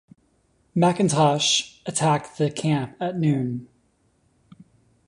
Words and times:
McIntosh 0.75 1.79
attacked 1.85 2.39
the 2.39 2.49
camp 2.49 2.95
at 2.99 3.19
noon. 3.19 3.67